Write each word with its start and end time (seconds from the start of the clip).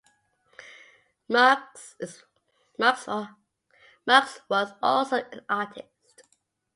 Muggs 1.29 1.95
was 2.79 4.73
also 4.81 5.17
an 5.17 5.41
artist. 5.47 6.23